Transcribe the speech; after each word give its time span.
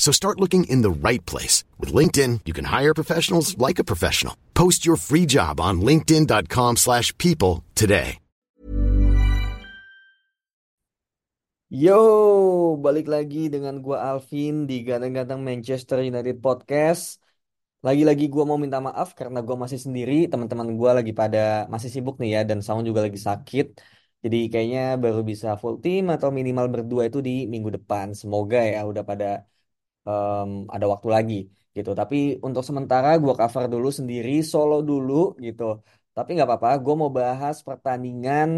So 0.00 0.10
start 0.16 0.40
looking 0.40 0.64
in 0.64 0.80
the 0.80 0.90
right 0.90 1.20
place. 1.28 1.62
With 1.76 1.92
LinkedIn, 1.92 2.48
you 2.48 2.56
can 2.56 2.64
hire 2.64 2.96
professionals 2.96 3.54
like 3.60 3.78
a 3.78 3.84
professional. 3.84 4.34
Post 4.56 4.88
your 4.88 4.96
free 4.96 5.28
job 5.28 5.60
on 5.60 5.84
linkedin.com 5.84 6.80
slash 6.80 7.12
people 7.20 7.62
today. 7.76 8.16
Yo, 11.70 12.74
balik 12.82 13.06
lagi 13.06 13.46
dengan 13.46 13.78
gua 13.78 14.02
Alvin 14.10 14.66
di 14.66 14.82
Ganteng-Ganteng 14.82 15.38
Manchester 15.38 16.02
United 16.02 16.42
Podcast. 16.42 17.22
Lagi-lagi 17.86 18.26
gua 18.26 18.42
mau 18.42 18.58
minta 18.58 18.82
maaf 18.82 19.14
karena 19.14 19.38
gua 19.38 19.54
masih 19.54 19.78
sendiri, 19.78 20.26
teman-teman 20.26 20.66
gua 20.74 20.98
lagi 20.98 21.14
pada 21.14 21.70
masih 21.70 21.86
sibuk 21.94 22.18
nih 22.18 22.30
ya 22.34 22.40
dan 22.42 22.58
Saung 22.58 22.82
juga 22.82 23.06
lagi 23.06 23.22
sakit. 23.22 23.78
Jadi 24.24 24.50
kayaknya 24.50 24.98
baru 24.98 25.22
bisa 25.22 25.54
full 25.62 25.78
team 25.78 26.10
atau 26.10 26.34
minimal 26.34 26.66
berdua 26.74 27.06
itu 27.06 27.22
di 27.22 27.46
minggu 27.46 27.70
depan. 27.76 28.18
Semoga 28.18 28.58
ya 28.66 28.82
udah 28.90 29.04
pada 29.06 29.46
em, 30.08 30.50
ada 30.74 30.86
waktu 30.92 31.08
lagi 31.16 31.34
gitu. 31.76 31.90
Tapi 32.00 32.16
untuk 32.46 32.62
sementara 32.68 33.08
gua 33.22 33.34
cover 33.40 33.64
dulu 33.74 33.88
sendiri, 33.98 34.30
solo 34.52 34.74
dulu 34.90 35.12
gitu. 35.46 35.62
Tapi 36.16 36.28
nggak 36.34 36.48
apa-apa, 36.48 36.70
gua 36.84 36.94
mau 37.00 37.10
bahas 37.18 37.56
pertandingan 37.68 38.48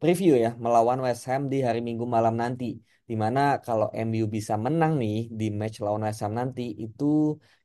preview 0.00 0.32
ya 0.44 0.48
melawan 0.64 0.98
West 1.06 1.22
Ham 1.28 1.42
di 1.52 1.56
hari 1.66 1.80
Minggu 1.86 2.04
malam 2.16 2.34
nanti. 2.42 2.64
Di 3.10 3.14
mana 3.22 3.40
kalau 3.66 3.86
MU 4.06 4.24
bisa 4.36 4.54
menang 4.64 4.92
nih 5.02 5.16
di 5.38 5.44
match 5.60 5.76
lawan 5.84 6.02
West 6.06 6.20
Ham 6.22 6.32
nanti 6.40 6.62
itu 6.84 7.04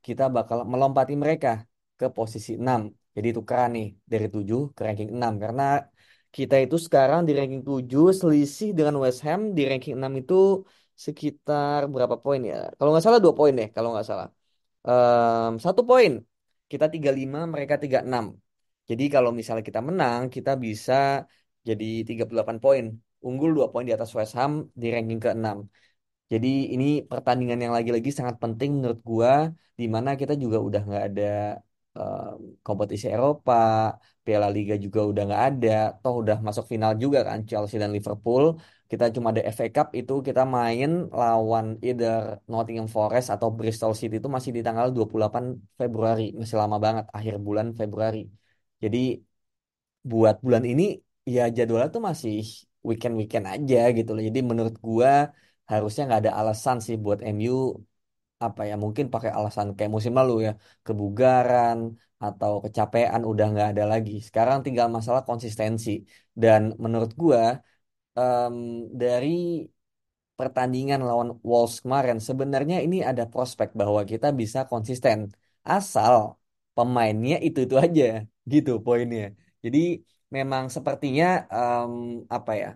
kita 0.06 0.22
bakal 0.36 0.58
melompati 0.72 1.14
mereka 1.22 1.48
ke 1.98 2.06
posisi 2.16 2.50
6. 2.62 2.80
Jadi 3.16 3.28
tukeran 3.36 3.70
nih 3.76 3.86
dari 4.12 4.26
7 4.34 4.60
ke 4.76 4.80
ranking 4.86 5.10
6 5.16 5.32
karena 5.42 5.62
kita 6.36 6.54
itu 6.64 6.76
sekarang 6.86 7.20
di 7.26 7.32
ranking 7.38 7.62
7 7.68 8.06
selisih 8.20 8.68
dengan 8.78 8.94
West 9.02 9.20
Ham 9.26 9.40
di 9.56 9.62
ranking 9.70 9.94
6 9.98 10.12
itu 10.20 10.34
sekitar 11.06 11.80
berapa 11.94 12.16
poin 12.24 12.40
ya? 12.50 12.54
Kalau 12.76 12.88
nggak 12.90 13.04
salah 13.06 13.20
2 13.24 13.34
poin 13.38 13.52
deh 13.58 13.68
kalau 13.76 13.88
nggak 13.92 14.06
salah. 14.10 14.26
Ehm, 14.88 15.50
satu 15.64 15.82
poin. 15.90 16.12
Kita 16.72 16.86
35, 16.94 17.38
mereka 17.54 17.74
36. 17.82 18.26
Jadi 18.90 19.04
kalau 19.14 19.30
misalnya 19.38 19.64
kita 19.70 19.80
menang, 19.88 20.22
kita 20.36 20.50
bisa 20.64 20.94
jadi 21.68 21.84
38 22.08 22.56
poin. 22.64 22.84
Unggul 23.26 23.50
2 23.56 23.66
poin 23.72 23.84
di 23.88 23.92
atas 23.96 24.10
West 24.18 24.34
Ham 24.38 24.52
di 24.80 24.86
ranking 24.94 25.20
ke-6. 25.24 25.58
Jadi 26.32 26.48
ini 26.74 26.84
pertandingan 27.10 27.58
yang 27.64 27.74
lagi-lagi 27.78 28.10
sangat 28.18 28.36
penting 28.42 28.70
menurut 28.76 29.00
gua 29.10 29.32
di 29.80 29.84
mana 29.94 30.10
kita 30.20 30.32
juga 30.42 30.58
udah 30.68 30.80
nggak 30.88 31.02
ada 31.08 31.22
em, 31.98 32.36
kompetisi 32.66 33.06
Eropa, 33.14 33.52
Piala 34.24 34.48
Liga 34.56 34.74
juga 34.84 35.00
udah 35.10 35.22
nggak 35.28 35.42
ada, 35.48 35.68
toh 36.02 36.14
udah 36.22 36.36
masuk 36.46 36.64
final 36.72 36.92
juga 37.02 37.18
kan 37.28 37.38
Chelsea 37.48 37.76
dan 37.82 37.90
Liverpool. 37.96 38.44
Kita 38.90 39.04
cuma 39.14 39.28
ada 39.32 39.42
FA 39.54 39.66
Cup 39.76 39.88
itu 40.00 40.12
kita 40.28 40.40
main 40.56 40.90
lawan 41.18 41.66
either 41.86 42.12
Nottingham 42.52 42.88
Forest 42.96 43.26
atau 43.34 43.48
Bristol 43.58 43.92
City 44.00 44.14
itu 44.20 44.28
masih 44.36 44.50
di 44.56 44.60
tanggal 44.66 44.86
28 44.94 45.44
Februari, 45.80 46.22
masih 46.40 46.56
lama 46.62 46.76
banget 46.86 47.04
akhir 47.16 47.34
bulan 47.46 47.66
Februari. 47.80 48.18
Jadi 48.82 48.98
buat 50.10 50.36
bulan 50.44 50.64
ini 50.70 50.82
ya 51.34 51.40
jadwalnya 51.56 51.88
tuh 51.96 52.02
masih 52.10 52.34
weekend-weekend 52.88 53.46
aja 53.54 53.76
gitu 53.96 54.10
loh. 54.14 54.22
Jadi 54.28 54.40
menurut 54.50 54.74
gua 54.86 55.10
harusnya 55.70 56.00
nggak 56.06 56.20
ada 56.22 56.32
alasan 56.40 56.76
sih 56.86 56.96
buat 57.04 57.18
MU 57.34 57.52
apa 58.46 58.60
ya 58.70 58.74
mungkin 58.84 59.04
pakai 59.14 59.30
alasan 59.38 59.66
kayak 59.76 59.92
musim 59.96 60.12
lalu 60.20 60.32
ya 60.46 60.50
kebugaran 60.86 61.78
atau 62.24 62.52
kecapean 62.64 63.20
udah 63.30 63.44
nggak 63.52 63.68
ada 63.72 63.84
lagi. 63.92 64.12
Sekarang 64.26 64.58
tinggal 64.64 64.86
masalah 64.96 65.22
konsistensi 65.28 65.90
dan 66.42 66.60
menurut 66.84 67.10
gua 67.22 67.40
em, 68.18 68.56
dari 69.00 69.28
pertandingan 70.38 71.00
lawan 71.08 71.30
Wolves 71.48 71.76
kemarin 71.84 72.18
sebenarnya 72.28 72.76
ini 72.84 72.96
ada 73.10 73.24
prospek 73.32 73.68
bahwa 73.80 74.00
kita 74.10 74.26
bisa 74.40 74.58
konsisten 74.70 75.18
asal 75.72 76.14
pemainnya 76.76 77.34
itu-itu 77.46 77.74
aja 77.84 78.04
gitu 78.52 78.70
poinnya. 78.86 79.24
Jadi 79.64 79.78
memang 80.36 80.64
sepertinya 80.74 81.24
em, 81.56 81.92
apa 82.36 82.52
ya 82.62 82.68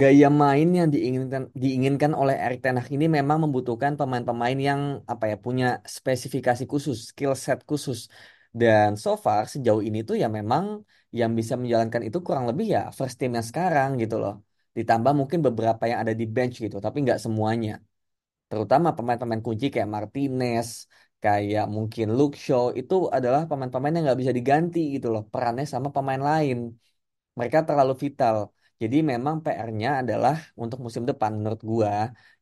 gaya 0.00 0.26
main 0.42 0.68
yang 0.78 0.88
diinginkan 0.94 1.42
diinginkan 1.62 2.12
oleh 2.20 2.34
Erik 2.44 2.58
Ten 2.64 2.76
Hag 2.80 2.88
ini 2.96 3.06
memang 3.18 3.38
membutuhkan 3.44 3.92
pemain-pemain 4.00 4.58
yang 4.68 4.80
apa 5.12 5.24
ya 5.30 5.36
punya 5.46 5.66
spesifikasi 5.98 6.64
khusus, 6.72 6.96
skill 7.10 7.32
set 7.44 7.58
khusus. 7.70 7.98
Dan 8.60 8.88
so 9.04 9.10
far 9.24 9.42
sejauh 9.52 9.82
ini 9.88 9.98
tuh 10.08 10.16
ya 10.22 10.26
memang 10.38 10.64
yang 11.18 11.30
bisa 11.38 11.54
menjalankan 11.60 12.02
itu 12.08 12.18
kurang 12.26 12.44
lebih 12.50 12.66
ya 12.74 12.80
first 12.98 13.14
teamnya 13.20 13.42
sekarang 13.50 13.88
gitu 14.02 14.14
loh. 14.22 14.32
Ditambah 14.78 15.12
mungkin 15.18 15.38
beberapa 15.46 15.82
yang 15.90 15.98
ada 16.02 16.14
di 16.20 16.24
bench 16.34 16.54
gitu, 16.64 16.76
tapi 16.84 16.96
nggak 17.04 17.18
semuanya. 17.24 17.72
Terutama 18.50 18.88
pemain-pemain 18.96 19.42
kunci 19.46 19.66
kayak 19.74 19.90
Martinez, 19.96 20.70
kayak 21.22 21.64
mungkin 21.76 22.06
Luke 22.18 22.36
Shaw 22.44 22.64
itu 22.80 22.94
adalah 23.16 23.40
pemain-pemain 23.50 23.92
yang 23.96 24.04
nggak 24.06 24.20
bisa 24.22 24.34
diganti 24.38 24.78
gitu 24.94 25.06
loh 25.14 25.22
perannya 25.32 25.64
sama 25.74 25.88
pemain 25.96 26.22
lain. 26.30 26.56
Mereka 27.38 27.58
terlalu 27.68 27.92
vital. 28.04 28.36
Jadi 28.82 28.96
memang 29.12 29.34
PR-nya 29.44 29.88
adalah 30.02 30.34
untuk 30.62 30.78
musim 30.86 31.04
depan 31.10 31.30
menurut 31.38 31.60
gua 31.72 31.92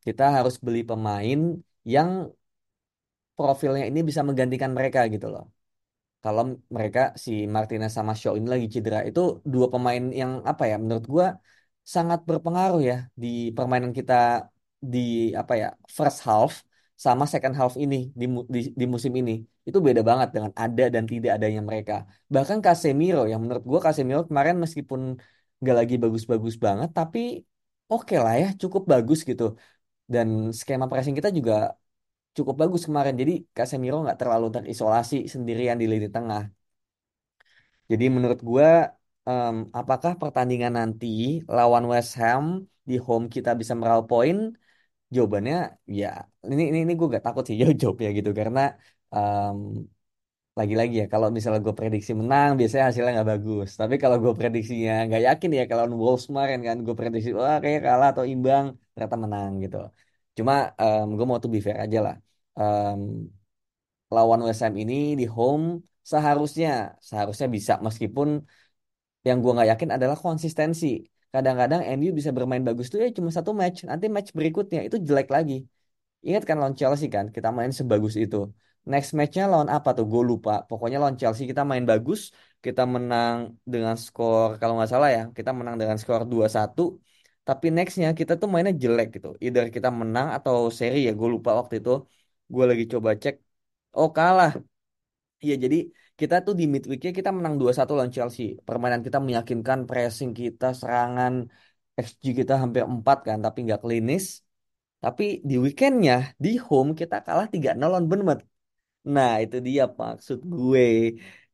kita 0.05 0.23
harus 0.37 0.55
beli 0.65 0.79
pemain 0.89 1.39
yang 1.93 2.09
profilnya 3.37 3.83
ini 3.89 3.99
bisa 4.09 4.21
menggantikan 4.27 4.71
mereka 4.77 4.99
gitu 5.13 5.27
loh. 5.33 5.43
Kalau 6.23 6.43
mereka 6.75 6.99
si 7.25 7.31
Martinez 7.55 7.91
sama 7.97 8.11
Shaw 8.19 8.33
ini 8.39 8.47
lagi 8.53 8.67
cedera 8.73 8.99
itu 9.09 9.19
dua 9.53 9.65
pemain 9.73 10.03
yang 10.21 10.31
apa 10.51 10.63
ya 10.71 10.75
menurut 10.83 11.05
gua 11.13 11.27
sangat 11.95 12.19
berpengaruh 12.29 12.79
ya 12.89 12.95
di 13.21 13.27
permainan 13.57 13.93
kita 13.99 14.13
di 14.93 14.97
apa 15.41 15.53
ya 15.61 15.67
first 15.97 16.19
half 16.27 16.51
sama 17.05 17.23
second 17.33 17.55
half 17.59 17.73
ini 17.83 17.95
di, 18.19 18.25
di, 18.53 18.59
di 18.79 18.85
musim 18.93 19.13
ini 19.19 19.31
itu 19.67 19.77
beda 19.87 20.01
banget 20.09 20.27
dengan 20.35 20.51
ada 20.63 20.83
dan 20.93 21.03
tidak 21.11 21.31
adanya 21.37 21.61
mereka. 21.69 21.93
Bahkan 22.33 22.57
Casemiro 22.65 23.19
yang 23.31 23.39
menurut 23.43 23.63
gua 23.71 23.79
Casemiro 23.85 24.21
kemarin 24.29 24.55
meskipun 24.63 25.01
nggak 25.61 25.75
lagi 25.79 25.95
bagus-bagus 26.03 26.55
banget 26.65 26.89
tapi 26.97 27.19
oke 27.91 28.13
lah 28.23 28.33
ya 28.41 28.47
cukup 28.61 28.81
bagus 28.91 29.19
gitu. 29.29 29.43
Dan 30.13 30.27
skema 30.59 30.85
pressing 30.91 31.15
kita 31.19 31.29
juga 31.39 31.53
cukup 32.37 32.55
bagus 32.61 32.81
kemarin. 32.87 33.15
Jadi 33.21 33.31
Casemiro 33.57 33.95
nggak 34.03 34.17
terlalu 34.21 34.45
terisolasi 34.55 35.15
sendirian 35.33 35.77
di 35.81 35.85
lini 35.91 36.07
tengah. 36.15 36.41
Jadi 37.91 38.03
menurut 38.15 38.39
gua 38.49 38.67
em, 39.27 39.53
apakah 39.79 40.11
pertandingan 40.21 40.73
nanti 40.79 41.05
lawan 41.55 41.83
West 41.93 42.11
Ham 42.21 42.45
di 42.89 42.93
home 43.07 43.25
kita 43.35 43.49
bisa 43.59 43.73
meraup 43.79 44.05
poin? 44.11 44.37
Jawabannya 45.15 45.55
ya 45.99 46.07
ini 46.51 46.63
ini, 46.71 46.79
ini 46.85 46.93
gue 46.99 47.07
gak 47.17 47.25
takut 47.27 47.43
sih 47.47 47.55
jawab 47.61 47.75
jawabnya 47.83 48.09
gitu 48.19 48.31
karena 48.41 48.61
Em, 49.15 49.57
lagi-lagi 50.59 50.93
ya 51.01 51.05
kalau 51.13 51.27
misalnya 51.35 51.59
gue 51.65 51.75
prediksi 51.79 52.11
menang 52.21 52.49
biasanya 52.59 52.83
hasilnya 52.87 53.11
nggak 53.15 53.29
bagus 53.33 53.67
tapi 53.81 53.95
kalau 54.03 54.17
gue 54.23 54.33
prediksinya 54.39 54.91
nggak 55.07 55.21
yakin 55.27 55.49
ya 55.59 55.63
kalau 55.71 55.83
Wolves 56.03 56.25
kemarin 56.29 56.59
kan 56.67 56.75
gue 56.85 56.95
prediksi 56.99 57.29
wah 57.39 57.55
kayak 57.63 57.79
kalah 57.87 58.07
atau 58.13 58.25
imbang 58.33 58.65
ternyata 58.93 59.15
menang 59.23 59.51
gitu 59.63 59.77
cuma 60.39 60.53
gue 61.17 61.25
mau 61.29 61.37
tuh 61.43 61.51
be 61.53 61.59
fair 61.65 61.77
aja 61.85 61.97
lah 62.07 62.15
Em, 62.59 63.01
lawan 64.15 64.39
Ham 64.47 64.73
ini 64.83 64.93
di 65.19 65.25
home 65.35 65.65
seharusnya 66.11 66.69
seharusnya 67.09 67.47
bisa 67.55 67.73
meskipun 67.87 68.27
yang 69.27 69.37
gue 69.43 69.51
nggak 69.55 69.69
yakin 69.73 69.89
adalah 69.95 70.17
konsistensi 70.25 70.85
kadang-kadang 71.33 71.81
MU 71.95 72.09
bisa 72.19 72.31
bermain 72.37 72.63
bagus 72.67 72.85
tuh 72.91 72.99
ya 73.03 73.07
cuma 73.17 73.29
satu 73.37 73.51
match 73.61 73.77
nanti 73.89 74.05
match 74.15 74.29
berikutnya 74.37 74.79
itu 74.87 74.97
jelek 75.07 75.27
lagi 75.35 75.55
Ingat 76.27 76.43
kan 76.49 76.57
lawan 76.61 76.75
Chelsea 76.79 77.07
kan, 77.15 77.25
kita 77.35 77.49
main 77.57 77.71
sebagus 77.79 78.15
itu. 78.23 78.37
Next 78.91 79.11
matchnya 79.19 79.43
lawan 79.53 79.69
apa 79.77 79.89
tuh? 79.97 80.05
Gue 80.13 80.23
lupa. 80.31 80.51
Pokoknya 80.69 80.97
lawan 81.03 81.17
Chelsea 81.21 81.43
kita 81.51 81.63
main 81.71 81.85
bagus, 81.91 82.21
kita 82.65 82.81
menang 82.95 83.37
dengan 83.73 83.95
skor 84.05 84.49
kalau 84.59 84.73
nggak 84.77 84.91
salah 84.93 85.09
ya, 85.17 85.21
kita 85.37 85.51
menang 85.59 85.75
dengan 85.81 85.97
skor 86.01 86.21
dua 86.33 86.47
satu. 86.57 86.81
Tapi 87.49 87.65
nextnya 87.75 88.09
kita 88.19 88.33
tuh 88.41 88.47
mainnya 88.53 88.73
jelek 88.83 89.07
gitu. 89.15 89.27
Either 89.45 89.65
kita 89.75 89.89
menang 90.01 90.27
atau 90.37 90.55
seri 90.79 90.97
ya, 91.07 91.11
gue 91.19 91.29
lupa 91.35 91.49
waktu 91.59 91.73
itu. 91.81 91.91
Gue 92.53 92.63
lagi 92.69 92.83
coba 92.93 93.09
cek. 93.23 93.35
Oh 93.97 94.09
kalah. 94.17 94.49
Iya 95.43 95.53
jadi 95.63 95.77
kita 96.19 96.35
tuh 96.45 96.53
di 96.59 96.63
midweeknya 96.73 97.11
kita 97.19 97.29
menang 97.37 97.55
dua 97.61 97.71
satu 97.77 97.91
lawan 97.97 98.11
Chelsea. 98.15 98.43
Permainan 98.67 99.01
kita 99.07 99.19
meyakinkan, 99.27 99.79
pressing 99.89 100.31
kita, 100.41 100.65
serangan, 100.79 101.33
XG 102.05 102.25
kita 102.39 102.53
hampir 102.61 102.83
4 102.93 103.17
kan, 103.27 103.37
tapi 103.45 103.57
nggak 103.65 103.81
klinis. 103.83 104.25
Tapi 105.03 105.23
di 105.49 105.55
weekendnya 105.63 106.13
di 106.43 106.49
home 106.67 106.91
kita 106.99 107.15
kalah 107.27 107.47
3-0 107.53 107.87
lawan 107.91 108.05
Bournemouth. 108.09 108.41
Nah, 109.15 109.31
itu 109.43 109.57
dia 109.67 109.83
maksud 110.01 110.39
gue. 110.53 110.81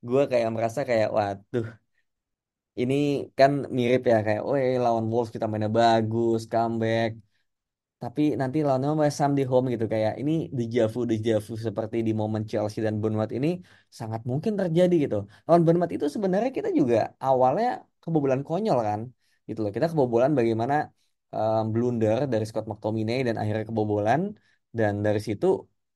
Gue 0.08 0.22
kayak 0.32 0.50
merasa 0.56 0.80
kayak 0.90 1.10
waduh, 1.18 1.66
ini 2.82 2.96
kan 3.38 3.52
mirip 3.78 4.02
ya 4.12 4.16
kayak, 4.26 4.42
oh 4.48 4.56
lawan 4.86 5.06
Wolves 5.12 5.32
kita 5.36 5.46
mainnya 5.52 5.72
bagus, 5.80 6.40
comeback. 6.52 7.10
Tapi 8.02 8.22
nanti 8.42 8.58
lawannya 8.66 8.90
West 9.02 9.18
Ham 9.22 9.32
di 9.40 9.44
home 9.52 9.66
gitu 9.74 9.86
kayak 9.94 10.14
ini 10.22 10.32
dejavu 10.60 11.00
dejavu 11.12 11.52
seperti 11.68 11.98
di 12.08 12.12
momen 12.22 12.44
Chelsea 12.52 12.80
dan 12.88 12.96
Bournemouth 13.02 13.34
ini 13.38 13.48
sangat 14.00 14.22
mungkin 14.32 14.54
terjadi 14.60 14.94
gitu. 15.04 15.16
Lawan 15.48 15.62
Bournemouth 15.66 15.94
itu 15.98 16.08
sebenarnya 16.16 16.52
kita 16.58 16.70
juga 16.80 16.98
awalnya 17.28 17.68
kebobolan 18.04 18.42
konyol 18.48 18.78
kan, 18.90 19.02
gitu 19.50 19.60
loh. 19.64 19.72
Kita 19.76 19.88
kebobolan 19.92 20.32
bagaimana 20.40 20.76
um, 21.36 21.62
blunder 21.74 22.20
dari 22.34 22.46
Scott 22.50 22.66
McTominay 22.70 23.18
dan 23.28 23.36
akhirnya 23.42 23.66
kebobolan 23.70 24.22
dan 24.78 24.94
dari 25.06 25.20
situ 25.28 25.46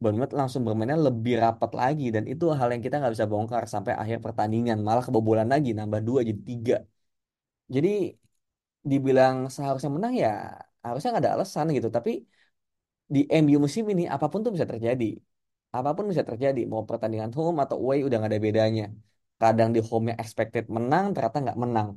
Bournemouth 0.01 0.33
langsung 0.39 0.61
bermainnya 0.67 0.97
lebih 1.07 1.33
rapat 1.43 1.71
lagi 1.81 2.03
dan 2.15 2.23
itu 2.31 2.45
hal 2.59 2.67
yang 2.73 2.83
kita 2.85 2.95
nggak 2.99 3.13
bisa 3.15 3.27
bongkar 3.31 3.63
sampai 3.73 3.93
akhir 4.01 4.17
pertandingan. 4.25 4.77
Malah 4.87 5.03
kebobolan 5.07 5.47
lagi 5.53 5.69
nambah 5.79 6.01
dua 6.07 6.19
jadi 6.29 6.41
tiga. 6.49 6.75
Jadi 7.75 7.89
dibilang 8.91 9.35
seharusnya 9.55 9.91
menang 9.97 10.13
ya 10.23 10.29
harusnya 10.85 11.07
nggak 11.11 11.23
ada 11.23 11.33
alasan 11.37 11.65
gitu. 11.77 11.89
Tapi 11.97 12.11
di 13.15 13.19
MU 13.41 13.57
musim 13.65 13.83
ini 13.93 14.03
apa 14.15 14.25
pun 14.31 14.39
tuh 14.45 14.51
bisa 14.55 14.67
terjadi. 14.71 15.05
Apa 15.77 15.89
pun 15.95 16.05
bisa 16.11 16.23
terjadi 16.29 16.59
mau 16.73 16.83
pertandingan 16.89 17.31
home 17.37 17.57
atau 17.63 17.75
away 17.83 17.97
udah 18.05 18.15
nggak 18.19 18.31
ada 18.33 18.41
bedanya. 18.47 18.83
Kadang 19.41 19.69
di 19.75 19.79
home 19.89 20.05
yang 20.11 20.19
expected 20.23 20.63
menang 20.77 21.05
ternyata 21.13 21.37
nggak 21.45 21.59
menang. 21.63 21.89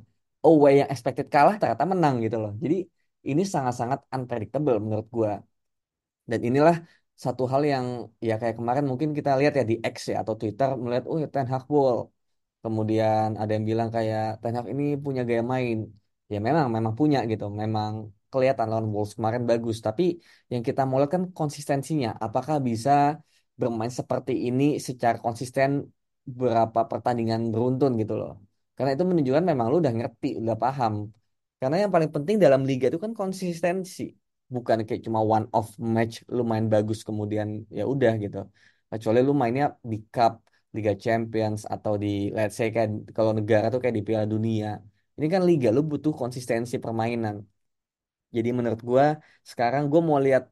Away 0.45 0.71
yang 0.81 0.89
expected 0.93 1.27
kalah 1.35 1.55
ternyata 1.61 1.85
menang 1.93 2.15
gitu 2.25 2.37
loh. 2.43 2.51
Jadi 2.63 2.75
ini 3.29 3.41
sangat-sangat 3.53 3.99
unpredictable 4.15 4.75
menurut 4.85 5.07
gua. 5.17 5.31
Dan 6.29 6.39
inilah 6.47 6.75
satu 7.25 7.43
hal 7.51 7.61
yang 7.73 7.85
ya 8.27 8.33
kayak 8.41 8.55
kemarin 8.59 8.85
mungkin 8.89 9.09
kita 9.17 9.29
lihat 9.39 9.53
ya 9.59 9.63
di 9.71 9.75
X 9.93 9.95
ya 10.11 10.15
atau 10.23 10.33
Twitter 10.39 10.69
melihat 10.83 11.03
oh 11.11 11.17
ya 11.23 11.27
Ten 11.33 11.47
Hag 11.51 11.63
kemudian 12.63 13.27
ada 13.41 13.51
yang 13.55 13.65
bilang 13.71 13.89
kayak 13.95 14.21
Ten 14.41 14.53
Hag 14.57 14.67
ini 14.73 14.83
punya 15.05 15.21
gaya 15.29 15.43
main. 15.53 15.77
Ya 16.31 16.37
memang 16.47 16.65
memang 16.75 16.93
punya 16.99 17.17
gitu. 17.31 17.45
Memang 17.61 17.91
kelihatan 18.31 18.65
lawan 18.71 18.87
Wolves 18.93 19.13
kemarin 19.17 19.43
bagus. 19.49 19.77
Tapi 19.87 20.03
yang 20.51 20.63
kita 20.67 20.81
mau 20.89 20.99
kan 21.13 21.23
konsistensinya. 21.37 22.09
Apakah 22.25 22.55
bisa 22.69 22.91
bermain 23.59 23.93
seperti 23.99 24.31
ini 24.47 24.63
secara 24.87 25.17
konsisten 25.25 25.69
berapa 26.39 26.79
pertandingan 26.91 27.41
beruntun 27.53 27.91
gitu 28.01 28.13
loh? 28.21 28.31
Karena 28.75 28.91
itu 28.95 29.03
menunjukkan 29.09 29.45
memang 29.51 29.65
lu 29.71 29.75
udah 29.83 29.93
ngerti 29.99 30.27
udah 30.41 30.55
paham. 30.63 30.93
Karena 31.59 31.75
yang 31.85 31.91
paling 31.95 32.11
penting 32.15 32.35
dalam 32.43 32.61
liga 32.69 32.85
itu 32.89 32.99
kan 33.05 33.11
konsistensi 33.21 34.22
bukan 34.55 34.77
kayak 34.87 35.01
cuma 35.07 35.19
one 35.35 35.45
off 35.57 35.69
match 35.95 36.13
lu 36.35 36.41
main 36.51 36.65
bagus 36.73 36.99
kemudian 37.07 37.47
ya 37.77 37.83
udah 37.93 38.11
gitu. 38.23 38.37
Kecuali 38.91 39.19
lu 39.27 39.31
mainnya 39.41 39.65
di 39.91 39.97
cup 40.13 40.33
Liga 40.75 40.93
Champions 41.03 41.59
atau 41.73 41.93
di 42.03 42.07
let's 42.37 42.55
say 42.59 42.67
kayak 42.75 42.89
kalau 43.17 43.31
negara 43.39 43.65
tuh 43.73 43.79
kayak 43.81 43.95
di 43.99 44.03
Piala 44.07 44.25
Dunia. 44.33 44.67
Ini 45.17 45.27
kan 45.33 45.41
liga 45.49 45.67
lu 45.75 45.81
butuh 45.91 46.13
konsistensi 46.21 46.75
permainan. 46.85 47.35
Jadi 48.35 48.49
menurut 48.57 48.81
gua 48.89 49.05
sekarang 49.51 49.83
gua 49.91 50.01
mau 50.07 50.17
lihat 50.25 50.43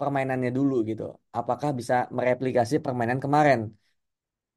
permainannya 0.00 0.50
dulu 0.58 0.74
gitu. 0.88 1.02
Apakah 1.38 1.70
bisa 1.78 1.94
mereplikasi 2.16 2.74
permainan 2.84 3.18
kemarin? 3.24 3.60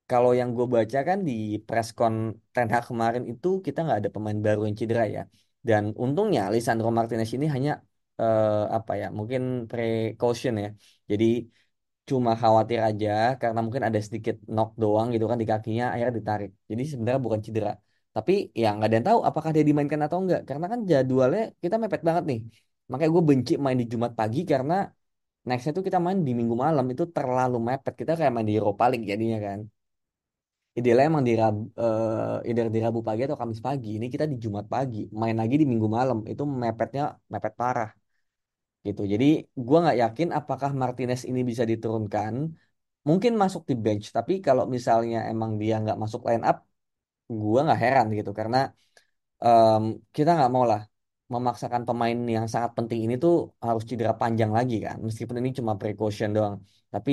Kalau 0.09 0.31
yang 0.39 0.49
gue 0.57 0.65
baca 0.75 0.99
kan 1.09 1.19
di 1.27 1.33
preskon 1.67 2.13
Ten 2.53 2.67
Hag 2.73 2.83
kemarin 2.89 3.23
itu 3.31 3.47
kita 3.65 3.77
nggak 3.85 3.97
ada 3.99 4.09
pemain 4.15 4.39
baru 4.45 4.59
yang 4.67 4.75
cedera 4.81 5.03
ya. 5.15 5.21
Dan 5.67 5.83
untungnya 6.03 6.41
Lisandro 6.53 6.89
Martinez 6.97 7.31
ini 7.37 7.45
hanya 7.55 7.71
eh, 8.23 8.75
apa 8.77 8.91
ya 9.01 9.05
mungkin 9.19 9.41
precaution 9.69 10.53
ya. 10.63 10.67
Jadi 11.11 11.25
cuma 12.09 12.31
khawatir 12.41 12.79
aja 12.87 13.09
karena 13.41 13.59
mungkin 13.65 13.83
ada 13.87 13.99
sedikit 14.07 14.35
knock 14.53 14.69
doang 14.83 15.07
gitu 15.13 15.25
kan 15.31 15.37
di 15.41 15.47
kakinya 15.51 15.83
akhirnya 15.93 16.13
ditarik. 16.19 16.49
Jadi 16.71 16.83
sebenarnya 16.91 17.21
bukan 17.25 17.41
cedera. 17.45 17.71
Tapi 18.15 18.31
ya 18.61 18.65
nggak 18.75 18.87
ada 18.87 18.95
yang 18.97 19.07
tahu 19.09 19.19
apakah 19.29 19.49
dia 19.55 19.63
dimainkan 19.69 20.01
atau 20.05 20.17
enggak 20.23 20.41
karena 20.49 20.65
kan 20.71 20.79
jadwalnya 20.91 21.41
kita 21.63 21.75
mepet 21.83 22.01
banget 22.07 22.23
nih. 22.31 22.39
Makanya 22.89 23.11
gue 23.15 23.23
benci 23.29 23.51
main 23.63 23.77
di 23.81 23.85
Jumat 23.93 24.11
pagi 24.19 24.39
karena 24.51 24.73
nextnya 25.47 25.71
tuh 25.77 25.85
kita 25.87 25.99
main 26.05 26.19
di 26.27 26.31
Minggu 26.39 26.55
malam 26.65 26.85
itu 26.93 27.03
terlalu 27.15 27.55
mepet. 27.69 27.93
Kita 28.01 28.11
kayak 28.19 28.31
main 28.35 28.47
di 28.49 28.55
Europa 28.59 28.83
League 28.91 29.05
jadinya 29.11 29.37
kan 29.47 29.59
idealnya 30.77 31.05
emang 31.11 31.23
di 31.29 31.33
Rabu, 31.41 31.59
eh 31.81 32.47
either 32.49 32.65
di 32.75 32.79
Rabu 32.85 32.99
pagi 33.07 33.21
atau 33.25 33.37
Kamis 33.41 33.61
pagi. 33.67 33.87
Ini 33.97 34.05
kita 34.13 34.25
di 34.31 34.35
Jumat 34.43 34.65
pagi, 34.73 34.97
main 35.21 35.35
lagi 35.41 35.55
di 35.61 35.65
Minggu 35.71 35.87
malam. 35.97 36.17
Itu 36.31 36.43
mepetnya 36.63 37.03
mepet 37.33 37.53
parah 37.61 37.89
gitu. 38.87 39.01
Jadi 39.13 39.25
gua 39.67 39.77
nggak 39.83 39.97
yakin 40.03 40.27
apakah 40.39 40.71
Martinez 40.81 41.21
ini 41.29 41.41
bisa 41.49 41.63
diturunkan. 41.71 42.35
Mungkin 43.09 43.33
masuk 43.43 43.61
di 43.69 43.75
bench, 43.83 44.05
tapi 44.17 44.33
kalau 44.45 44.63
misalnya 44.75 45.17
emang 45.31 45.51
dia 45.61 45.73
nggak 45.83 45.97
masuk 46.03 46.21
line 46.29 46.43
up, 46.49 46.57
gua 47.41 47.59
nggak 47.65 47.79
heran 47.83 48.07
gitu 48.19 48.31
karena 48.39 48.57
em, 49.45 49.83
kita 50.15 50.29
nggak 50.37 50.51
mau 50.55 50.65
lah 50.71 50.81
memaksakan 51.33 51.83
pemain 51.87 52.17
yang 52.35 52.45
sangat 52.53 52.71
penting 52.77 52.99
ini 53.05 53.15
tuh 53.23 53.33
harus 53.67 53.83
cedera 53.89 54.13
panjang 54.21 54.51
lagi 54.57 54.75
kan. 54.85 54.97
Meskipun 55.07 55.35
ini 55.41 55.49
cuma 55.59 55.73
precaution 55.81 56.29
doang. 56.37 56.55
Tapi 56.93 57.11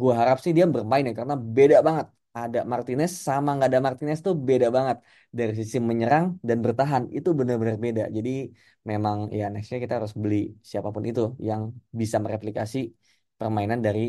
Gua 0.00 0.12
harap 0.20 0.36
sih 0.44 0.52
dia 0.56 0.66
bermain 0.74 1.04
ya 1.08 1.12
karena 1.20 1.34
beda 1.56 1.76
banget. 1.86 2.06
Ada 2.40 2.58
Martinez 2.72 3.10
sama 3.26 3.48
nggak 3.56 3.68
ada 3.70 3.80
Martinez 3.86 4.18
tuh 4.26 4.34
beda 4.48 4.66
banget 4.76 4.96
dari 5.38 5.52
sisi 5.60 5.76
menyerang 5.88 6.24
dan 6.48 6.58
bertahan 6.64 7.04
itu 7.16 7.28
benar-benar 7.38 7.76
beda. 7.86 8.02
Jadi 8.16 8.30
memang 8.90 9.16
ya 9.38 9.44
nextnya 9.52 9.78
kita 9.84 9.94
harus 9.98 10.14
beli 10.22 10.36
siapa 10.70 10.88
pun 10.94 11.04
itu 11.10 11.20
yang 11.48 11.62
bisa 12.00 12.16
mereplikasi 12.24 12.78
permainan 13.38 13.78
dari 13.86 14.00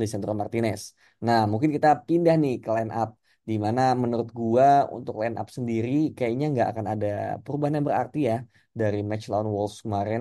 Lisandro 0.00 0.32
Martinez. 0.40 0.80
Nah 1.26 1.38
mungkin 1.50 1.70
kita 1.76 1.88
pindah 2.08 2.34
nih 2.42 2.52
ke 2.64 2.68
line 2.76 2.92
up 3.00 3.08
di 3.48 3.54
mana 3.64 3.80
menurut 4.02 4.28
gua 4.40 4.66
untuk 4.96 5.14
line 5.22 5.36
up 5.40 5.48
sendiri 5.56 5.90
kayaknya 6.16 6.44
nggak 6.52 6.68
akan 6.72 6.86
ada 6.92 7.06
perubahan 7.42 7.74
yang 7.78 7.86
berarti 7.90 8.18
ya 8.30 8.34
dari 8.80 8.96
match 9.08 9.24
lawan 9.30 9.48
Wolves 9.54 9.78
kemarin 9.86 10.20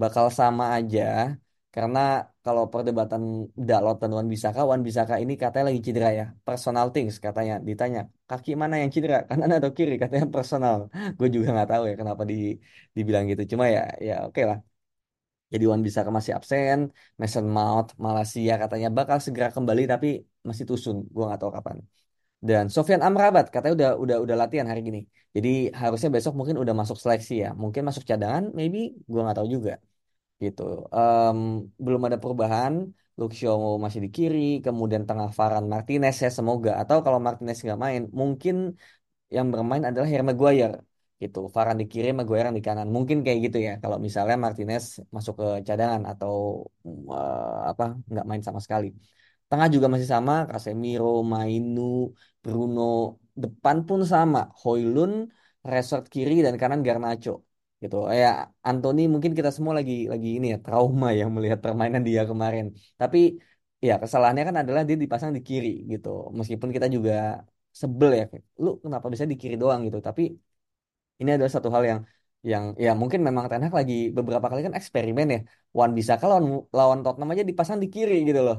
bakal 0.00 0.26
sama 0.38 0.64
aja 0.76 1.00
karena 1.74 1.98
kalau 2.44 2.64
perdebatan 2.72 3.22
Dalot 3.68 3.96
dan 4.02 4.10
Wan 4.16 4.28
Bisaka, 4.32 4.60
Wan 4.70 4.82
Bisaka 4.86 5.14
ini 5.22 5.32
katanya 5.42 5.64
lagi 5.70 5.80
cedera 5.86 6.08
ya. 6.20 6.24
Personal 6.46 6.86
things 6.94 7.14
katanya. 7.26 7.54
Ditanya, 7.68 8.00
kaki 8.28 8.50
mana 8.62 8.74
yang 8.82 8.90
cedera? 8.94 9.16
Kanan 9.28 9.50
atau 9.58 9.70
kiri? 9.78 9.92
Katanya 10.02 10.26
personal. 10.34 10.76
Gue 11.18 11.28
juga 11.34 11.46
nggak 11.54 11.68
tahu 11.72 11.82
ya 11.90 11.94
kenapa 12.00 12.22
di, 12.30 12.34
dibilang 12.96 13.24
gitu. 13.30 13.42
Cuma 13.52 13.64
ya 13.74 13.80
ya 14.06 14.12
oke 14.26 14.40
lah. 14.48 14.58
Jadi 15.52 15.64
Wan 15.70 15.82
Bisaka 15.86 16.10
masih 16.18 16.32
absen. 16.38 16.78
Mason 17.20 17.46
Mount, 17.56 17.86
Malaysia 18.06 18.52
katanya 18.62 18.88
bakal 18.98 19.18
segera 19.26 19.48
kembali 19.56 19.82
tapi 19.92 20.06
masih 20.48 20.64
tusun. 20.70 20.96
Gue 21.14 21.22
nggak 21.28 21.40
tahu 21.42 21.52
kapan. 21.58 21.78
Dan 22.48 22.64
Sofyan 22.74 23.02
Amrabat 23.08 23.46
katanya 23.54 23.74
udah 23.78 23.90
udah 24.04 24.16
udah 24.24 24.36
latihan 24.42 24.66
hari 24.70 24.80
gini. 24.88 25.00
Jadi 25.36 25.50
harusnya 25.82 26.08
besok 26.16 26.32
mungkin 26.38 26.56
udah 26.62 26.74
masuk 26.80 26.96
seleksi 27.02 27.34
ya. 27.44 27.48
Mungkin 27.62 27.82
masuk 27.88 28.04
cadangan, 28.10 28.44
maybe 28.58 28.78
gue 29.10 29.20
nggak 29.24 29.38
tahu 29.38 29.48
juga 29.56 29.72
gitu. 30.44 30.62
Em, 30.96 31.38
belum 31.84 32.00
ada 32.08 32.18
perubahan. 32.22 32.74
Luke 33.18 33.34
Shaw 33.40 33.60
masih 33.84 34.00
di 34.04 34.10
kiri, 34.16 34.38
kemudian 34.66 35.02
tengah 35.08 35.28
Varane 35.38 35.68
Martinez 35.74 36.14
ya 36.24 36.30
semoga. 36.38 36.70
Atau 36.80 36.96
kalau 37.04 37.18
Martinez 37.26 37.58
nggak 37.64 37.78
main, 37.84 38.02
mungkin 38.20 38.54
yang 39.36 39.46
bermain 39.54 39.84
adalah 39.88 40.06
Harry 40.10 40.24
Maguire 40.30 40.74
gitu. 41.22 41.38
Varane 41.56 41.78
di 41.82 41.86
kiri, 41.92 42.08
Maguire 42.18 42.44
yang 42.48 42.56
di 42.60 42.64
kanan. 42.68 42.88
Mungkin 42.96 43.18
kayak 43.24 43.38
gitu 43.46 43.58
ya. 43.68 43.72
Kalau 43.82 43.96
misalnya 44.06 44.36
Martinez 44.44 44.84
masuk 45.16 45.34
ke 45.40 45.46
cadangan 45.68 46.02
atau 46.12 46.34
eh, 47.12 47.58
apa 47.70 47.84
nggak 48.10 48.24
main 48.30 48.42
sama 48.46 48.60
sekali. 48.66 48.86
Tengah 49.50 49.68
juga 49.74 49.86
masih 49.92 50.08
sama, 50.14 50.32
Casemiro, 50.50 51.06
Mainu, 51.32 51.82
Bruno. 52.42 52.82
Depan 53.42 53.76
pun 53.88 54.00
sama, 54.12 54.38
Højlund, 54.60 55.14
Rashford 55.70 56.04
kiri 56.14 56.34
dan 56.46 56.54
kanan 56.62 56.80
Garnacho. 56.86 57.30
Gitu. 57.82 57.96
Ya, 58.22 58.28
Anthony 58.68 59.00
mungkin 59.12 59.32
kita 59.38 59.50
semua 59.56 59.74
lagi 59.78 59.92
lagi 60.12 60.28
ini 60.36 60.46
ya 60.52 60.56
trauma 60.64 61.06
ya 61.18 61.24
melihat 61.36 61.58
permainan 61.64 62.02
dia 62.08 62.22
kemarin. 62.30 62.64
Tapi 63.00 63.18
ya 63.86 63.92
kesalahannya 64.02 64.44
kan 64.48 64.56
adalah 64.62 64.82
dia 64.88 64.96
dipasang 65.02 65.30
di 65.36 65.40
kiri 65.48 65.68
gitu. 65.92 66.08
Meskipun 66.38 66.70
kita 66.76 66.86
juga 66.96 67.12
sebel 67.80 68.10
ya, 68.18 68.22
lu 68.64 68.68
kenapa 68.84 69.06
bisa 69.12 69.24
di 69.30 69.36
kiri 69.40 69.54
doang 69.62 69.80
gitu. 69.86 69.98
Tapi 70.08 70.22
ini 71.20 71.30
adalah 71.34 71.52
satu 71.56 71.68
hal 71.74 71.82
yang 71.90 72.00
yang 72.52 72.64
ya 72.84 72.90
mungkin 73.00 73.20
memang 73.28 73.44
Ten 73.50 73.62
Hag 73.64 73.74
lagi 73.80 73.94
beberapa 74.16 74.46
kali 74.50 74.60
kan 74.66 74.74
eksperimen 74.80 75.26
ya. 75.34 75.38
Wan 75.78 75.90
bisa 75.98 76.12
kalau 76.20 76.34
lawan, 76.40 76.46
lawan 76.78 76.98
Tottenham 77.04 77.30
aja 77.34 77.44
dipasang 77.50 77.78
di 77.82 77.88
kiri 77.94 78.14
gitu 78.28 78.40
loh. 78.46 78.56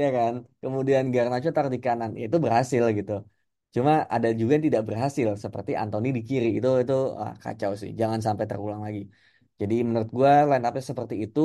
Ya 0.00 0.06
kan? 0.16 0.32
Kemudian 0.62 1.02
Garnacho 1.14 1.48
taruh 1.56 1.70
di 1.76 1.80
kanan. 1.86 2.10
Ya, 2.18 2.22
itu 2.28 2.38
berhasil 2.44 2.82
gitu. 2.98 3.12
Cuma 3.74 3.92
ada 4.14 4.28
juga 4.40 4.50
yang 4.56 4.66
tidak 4.68 4.82
berhasil 4.88 5.28
seperti 5.44 5.72
Anthony 5.82 6.08
di 6.16 6.20
kiri. 6.28 6.46
Itu 6.58 6.68
itu 6.82 6.94
ah, 7.22 7.32
kacau 7.44 7.70
sih. 7.80 7.90
Jangan 8.00 8.20
sampai 8.26 8.44
terulang 8.50 8.80
lagi. 8.86 9.00
Jadi 9.60 9.74
menurut 9.86 10.08
gua 10.18 10.32
line 10.50 10.64
up 10.68 10.74
seperti 10.90 11.14
itu. 11.24 11.40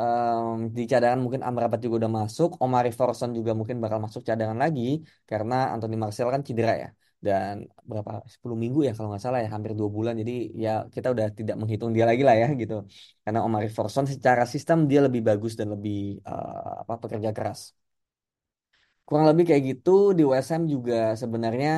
Em, 0.00 0.56
di 0.76 0.82
cadangan 0.92 1.20
mungkin 1.24 1.42
Amrabat 1.48 1.78
juga 1.84 1.96
udah 2.02 2.12
masuk, 2.20 2.48
Omari 2.64 2.90
Forson 2.98 3.30
juga 3.38 3.50
mungkin 3.58 3.76
bakal 3.84 3.98
masuk 4.06 4.22
cadangan 4.30 4.58
lagi 4.64 4.82
karena 5.30 5.54
Anthony 5.74 5.96
Martial 6.02 6.28
kan 6.34 6.42
cedera 6.48 6.72
ya. 6.84 6.88
Dan 7.26 7.54
berapa 7.90 8.12
10 8.34 8.56
minggu 8.62 8.78
ya 8.86 8.90
kalau 8.96 9.08
nggak 9.10 9.22
salah 9.26 9.38
ya, 9.44 9.48
hampir 9.54 9.72
dua 9.80 9.90
bulan. 9.96 10.14
Jadi 10.22 10.32
ya 10.64 10.70
kita 10.94 11.08
udah 11.14 11.26
tidak 11.38 11.56
menghitung 11.60 11.90
dia 11.96 12.04
lagi 12.10 12.22
lah 12.28 12.36
ya 12.42 12.46
gitu. 12.60 12.74
Karena 13.24 13.40
Omari 13.46 13.68
Forson 13.76 14.04
secara 14.12 14.42
sistem 14.54 14.78
dia 14.90 15.00
lebih 15.06 15.20
bagus 15.28 15.52
dan 15.60 15.68
lebih 15.74 15.94
eh, 16.28 16.72
apa 16.82 16.92
pekerja 17.02 17.30
keras. 17.36 17.60
Kurang 19.08 19.26
lebih 19.30 19.44
kayak 19.48 19.64
gitu 19.70 19.90
di 20.16 20.22
USM 20.28 20.62
juga 20.74 20.94
sebenarnya 21.22 21.68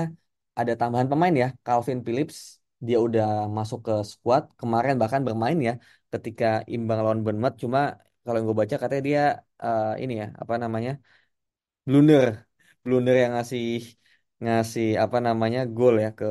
ada 0.58 0.72
tambahan 0.80 1.08
pemain 1.12 1.34
ya. 1.42 1.46
Calvin 1.66 1.98
Phillips 2.06 2.38
dia 2.86 2.96
udah 3.06 3.24
masuk 3.56 3.78
ke 3.86 3.92
squad 4.12 4.42
kemarin 4.60 4.94
bahkan 5.02 5.22
bermain 5.28 5.58
ya 5.68 5.72
ketika 6.12 6.44
imbang 6.74 6.98
lawan 7.04 7.20
Bournemouth. 7.24 7.56
Cuma 7.62 7.78
kalau 8.22 8.36
yang 8.38 8.46
gue 8.50 8.58
baca 8.62 8.76
katanya 8.82 9.02
dia 9.08 9.20
eh, 9.64 9.84
ini 10.02 10.12
ya 10.22 10.26
apa 10.42 10.54
namanya 10.64 10.90
blunder, 11.86 12.28
blunder 12.84 13.14
yang 13.22 13.32
ngasih 13.36 13.64
ngasih 14.42 14.86
apa 15.04 15.16
namanya 15.26 15.60
gol 15.76 15.94
ya 16.04 16.08
ke 16.18 16.26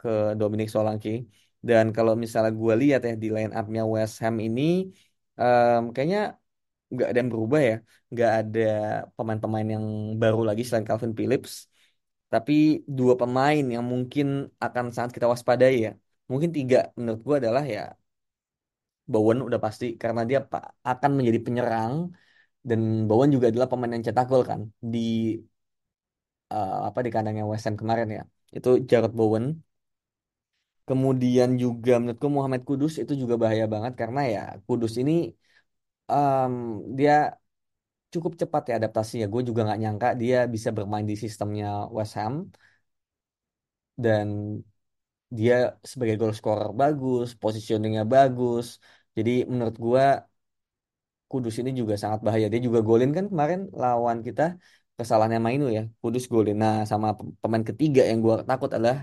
ke 0.00 0.08
Dominic 0.40 0.68
Solanke. 0.74 1.10
Dan 1.68 1.86
kalau 1.96 2.12
misalnya 2.24 2.52
gue 2.60 2.74
lihat 2.82 3.00
ya 3.08 3.12
di 3.22 3.28
line 3.36 3.52
up-nya 3.58 3.82
West 3.94 4.14
Ham 4.22 4.36
ini 4.46 4.62
em, 5.40 5.80
kayaknya 5.94 6.20
nggak 6.92 7.06
ada 7.08 7.18
yang 7.20 7.30
berubah 7.34 7.60
ya. 7.70 7.74
Nggak 8.12 8.30
ada 8.38 8.60
pemain-pemain 9.16 9.68
yang 9.74 9.84
baru 10.22 10.38
lagi 10.48 10.62
selain 10.66 10.86
Calvin 10.88 11.12
Phillips. 11.18 11.52
Tapi 12.32 12.52
dua 12.98 13.14
pemain 13.20 13.62
yang 13.74 13.84
mungkin 13.92 14.26
akan 14.64 14.84
sangat 14.96 15.12
kita 15.16 15.26
waspadai 15.34 15.74
ya. 15.86 15.90
Mungkin 16.30 16.50
tiga 16.56 16.76
menurut 16.98 17.20
gua 17.26 17.36
adalah 17.42 17.64
ya 17.74 17.80
Bowen 19.12 19.38
udah 19.46 19.60
pasti 19.64 19.84
karena 20.02 20.20
dia 20.28 20.38
akan 20.90 21.10
menjadi 21.18 21.40
penyerang. 21.46 21.94
Dan 22.68 22.80
Bowen 23.08 23.30
juga 23.36 23.46
adalah 23.52 23.68
pemain 23.72 23.92
yang 23.96 24.04
cetak 24.08 24.26
gol 24.30 24.42
kan 24.50 24.60
di 24.92 24.98
eh, 26.52 26.70
apa 26.88 26.98
di 27.04 27.10
kandangnya 27.14 27.44
West 27.50 27.64
Ham 27.66 27.76
kemarin 27.82 28.08
ya. 28.16 28.22
Itu 28.56 28.68
Jarrod 28.90 29.12
Bowen. 29.18 29.44
Kemudian 30.88 31.50
juga 31.62 31.90
menurutku 32.00 32.28
Muhammad 32.36 32.62
Kudus 32.68 32.92
itu 33.02 33.12
juga 33.22 33.34
bahaya 33.42 33.64
banget 33.74 33.92
karena 34.00 34.20
ya 34.34 34.40
Kudus 34.66 34.92
ini 35.02 35.12
em, 36.10 36.54
dia 36.98 37.12
cukup 38.14 38.32
cepat 38.40 38.62
ya 38.70 38.74
adaptasinya. 38.80 39.26
Gue 39.32 39.42
juga 39.48 39.60
nggak 39.66 39.80
nyangka 39.82 40.08
dia 40.22 40.36
bisa 40.54 40.68
bermain 40.76 41.06
di 41.10 41.14
sistemnya 41.24 41.66
West 41.96 42.14
Ham 42.18 42.34
dan 43.96 44.62
dia 45.38 45.54
sebagai 45.90 46.16
goal 46.20 46.32
scorer 46.38 46.68
bagus, 46.82 47.28
positioningnya 47.42 48.02
bagus. 48.14 48.66
Jadi 49.16 49.30
menurut 49.52 49.76
gue 49.84 50.02
Kudus 51.30 51.54
ini 51.60 51.70
juga 51.80 51.94
sangat 52.02 52.20
bahaya. 52.26 52.46
Dia 52.52 52.60
juga 52.66 52.80
golin 52.88 53.10
kan 53.16 53.24
kemarin 53.32 53.60
lawan 53.82 54.18
kita 54.26 54.42
kesalahannya 54.98 55.40
Mainu 55.46 55.66
ya. 55.76 55.80
Kudus 56.02 56.24
golin. 56.34 56.56
Nah 56.62 56.74
sama 56.90 57.06
pe- 57.18 57.34
pemain 57.42 57.64
ketiga 57.70 58.00
yang 58.10 58.18
gue 58.24 58.34
takut 58.48 58.70
adalah 58.76 58.96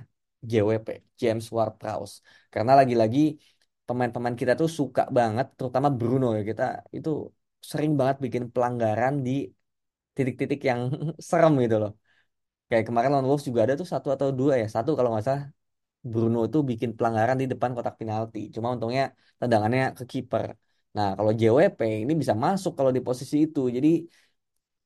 JWP, 0.49 0.87
James 1.21 1.45
Ward-Prowse. 1.55 2.13
Karena 2.53 2.71
lagi-lagi 2.79 3.19
pemain-pemain 3.89 4.37
kita 4.41 4.53
tuh 4.61 4.69
suka 4.79 5.01
banget, 5.17 5.45
terutama 5.57 5.87
Bruno 5.99 6.25
ya 6.37 6.41
kita 6.49 6.63
itu 6.97 7.09
sering 7.71 7.91
banget 7.99 8.17
bikin 8.25 8.43
pelanggaran 8.53 9.13
di 9.25 9.31
titik-titik 10.15 10.59
yang 10.69 10.81
serem 11.29 11.53
gitu 11.63 11.75
loh. 11.83 11.91
Kayak 12.69 12.83
kemarin 12.87 13.09
lawan 13.13 13.27
Wolves 13.29 13.45
juga 13.49 13.61
ada 13.65 13.75
tuh 13.81 13.87
satu 13.93 14.07
atau 14.15 14.27
dua 14.39 14.53
ya. 14.61 14.67
Satu 14.75 14.91
kalau 14.97 15.09
nggak 15.13 15.25
salah 15.27 15.43
Bruno 16.11 16.39
tuh 16.53 16.61
bikin 16.71 16.89
pelanggaran 16.97 17.37
di 17.41 17.45
depan 17.53 17.71
kotak 17.77 17.95
penalti. 18.01 18.39
Cuma 18.55 18.67
untungnya 18.75 19.03
tendangannya 19.41 19.83
ke 19.99 20.03
kiper. 20.11 20.45
Nah 20.97 21.07
kalau 21.17 21.31
JWP 21.39 21.81
ini 22.03 22.13
bisa 22.21 22.35
masuk 22.45 22.71
kalau 22.77 22.91
di 22.97 23.01
posisi 23.07 23.35
itu. 23.45 23.59
Jadi 23.75 23.89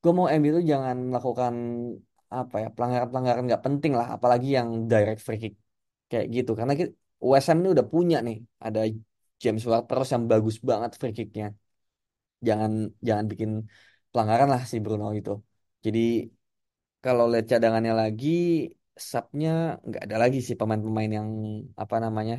gue 0.02 0.12
mau 0.18 0.26
MU 0.38 0.48
itu 0.52 0.60
jangan 0.72 0.96
melakukan 1.10 1.54
apa 2.38 2.54
ya 2.62 2.66
pelanggaran-pelanggaran 2.74 3.42
nggak 3.48 3.62
penting 3.66 3.92
lah. 3.98 4.06
Apalagi 4.16 4.46
yang 4.58 4.68
direct 4.90 5.20
free 5.26 5.38
kick 5.42 5.54
kayak 6.10 6.26
gitu. 6.36 6.50
Karena 6.58 6.72
Ham 7.48 7.56
ini 7.60 7.68
udah 7.74 7.86
punya 7.92 8.16
nih. 8.26 8.36
Ada 8.66 8.78
James 9.42 9.64
Ward-Prowse 9.70 10.10
yang 10.14 10.24
bagus 10.32 10.56
banget 10.70 10.90
free 11.00 11.14
kicknya. 11.18 11.46
Jangan 12.46 12.70
jangan 13.08 13.24
bikin 13.30 13.50
pelanggaran 14.10 14.48
lah 14.52 14.62
si 14.70 14.76
Bruno 14.84 15.06
itu. 15.18 15.30
Jadi 15.84 16.00
kalau 17.04 17.24
lihat 17.30 17.46
cadangannya 17.52 17.92
lagi, 18.02 18.28
subnya 19.10 19.48
nggak 19.86 20.02
ada 20.06 20.16
lagi 20.22 20.38
sih 20.46 20.56
pemain-pemain 20.60 21.10
yang 21.18 21.28
apa 21.82 21.96
namanya 22.04 22.34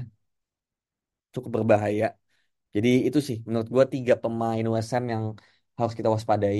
cukup 1.34 1.52
berbahaya. 1.58 2.06
Jadi 2.76 2.90
itu 3.08 3.20
sih 3.28 3.38
menurut 3.48 3.70
gua 3.76 3.86
tiga 3.94 4.14
pemain 4.24 4.64
Ham 4.92 5.04
yang 5.14 5.24
harus 5.78 5.94
kita 6.00 6.10
waspadai. 6.16 6.60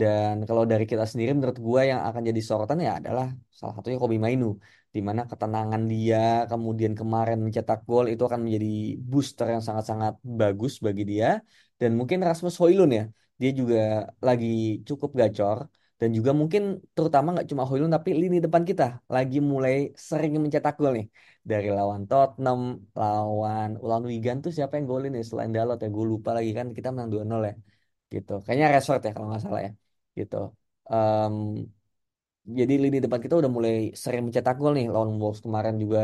Dan 0.00 0.34
kalau 0.48 0.64
dari 0.72 0.84
kita 0.90 1.04
sendiri 1.10 1.30
menurut 1.38 1.58
gua 1.68 1.80
yang 1.90 2.00
akan 2.08 2.22
jadi 2.28 2.40
sorotan 2.48 2.78
ya 2.86 2.92
adalah 3.00 3.26
salah 3.58 3.72
satunya 3.76 3.98
Kobe 4.02 4.16
Mainu. 4.26 4.46
Di 4.94 5.00
mana 5.08 5.22
ketenangan 5.30 5.82
dia 5.92 6.16
kemudian 6.50 6.92
kemarin 7.00 7.38
mencetak 7.44 7.78
gol 7.88 8.04
itu 8.12 8.22
akan 8.28 8.40
menjadi 8.46 8.66
booster 9.10 9.46
yang 9.54 9.62
sangat-sangat 9.68 10.12
bagus 10.40 10.72
bagi 10.86 11.02
dia. 11.10 11.26
Dan 11.80 11.90
mungkin 11.98 12.18
Rasmus 12.28 12.54
Højlund 12.60 12.92
ya, 12.98 13.02
dia 13.40 13.50
juga 13.60 13.76
lagi 14.26 14.46
cukup 14.88 15.10
gacor. 15.20 15.58
Dan 16.00 16.10
juga 16.16 16.30
mungkin 16.40 16.62
terutama 16.94 17.26
nggak 17.34 17.46
cuma 17.50 17.64
Højlund 17.68 17.92
tapi 17.96 18.10
lini 18.22 18.36
depan 18.44 18.62
kita 18.70 18.84
lagi 19.14 19.36
mulai 19.52 19.74
sering 20.08 20.32
mencetak 20.44 20.74
gol 20.80 20.92
nih 20.98 21.06
dari 21.50 21.66
lawan 21.76 22.02
Tottenham, 22.10 22.60
lawan 23.00 23.68
lawan 23.86 24.04
Wigan 24.10 24.36
tuh 24.44 24.52
siapa 24.56 24.72
yang 24.78 24.86
golin 24.92 25.12
ya 25.18 25.22
selain 25.30 25.50
Dalot 25.56 25.78
ya 25.84 25.88
gue 25.96 26.04
lupa 26.12 26.30
lagi 26.36 26.50
kan 26.58 26.66
kita 26.76 26.88
menang 26.94 27.08
2-0 27.14 27.40
ya 27.48 27.52
gitu. 28.14 28.30
Kayaknya 28.44 28.66
Rashford 28.74 29.00
ya 29.06 29.10
kalau 29.16 29.26
nggak 29.30 29.42
salah 29.44 29.60
ya 29.66 29.70
gitu. 30.18 30.36
Em, 30.92 31.34
jadi 32.58 32.72
lini 32.82 32.96
depan 33.04 33.20
kita 33.24 33.34
udah 33.40 33.52
mulai 33.56 33.74
sering 34.02 34.22
mencetak 34.26 34.54
gol 34.60 34.72
nih 34.76 34.86
lawan 34.94 35.10
Wolves 35.20 35.40
kemarin 35.46 35.74
juga 35.82 36.00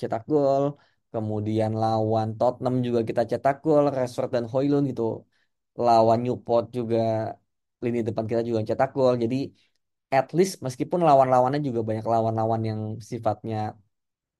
cetak 0.00 0.22
gol. 0.32 0.64
Kemudian 1.12 1.70
lawan 1.82 2.28
Tottenham 2.38 2.74
juga 2.86 3.00
kita 3.08 3.22
cetak 3.30 3.54
gol, 3.64 3.84
Rashford 3.96 4.30
dan 4.36 4.44
Højlund 4.52 4.84
gitu. 4.90 5.02
Lawan 5.84 6.18
Newport 6.24 6.64
juga 6.78 6.98
lini 7.84 7.98
depan 8.08 8.24
kita 8.30 8.42
juga 8.48 8.60
cetak 8.70 8.90
gol. 8.96 9.14
Jadi 9.24 9.36
at 10.18 10.26
least 10.36 10.54
meskipun 10.66 11.00
lawan-lawannya 11.08 11.60
juga 11.68 11.80
banyak 11.88 12.06
lawan-lawan 12.14 12.62
yang 12.70 12.80
sifatnya 13.10 13.56